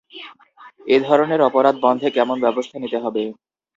[0.87, 3.23] এ ধরনের অপরাধ বন্ধে কেমন ব্যবস্থা নিতে হবে?